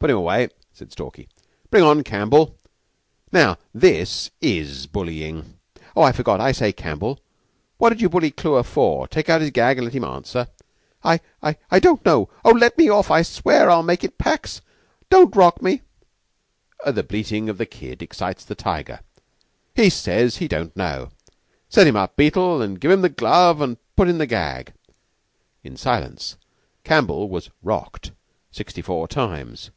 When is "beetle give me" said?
22.16-22.96